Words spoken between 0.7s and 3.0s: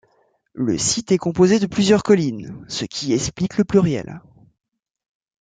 site est composé de plusieurs collines, ce